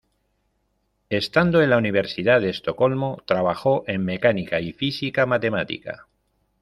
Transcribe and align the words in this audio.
Estando 1.11 1.61
en 1.61 1.69
la 1.69 1.77
Universidad 1.77 2.41
de 2.41 2.49
Estocolmo 2.49 3.21
trabajó 3.27 3.83
en 3.85 4.03
mecánica 4.03 4.59
y 4.59 4.73
física 4.73 5.27
matemática. 5.27 6.07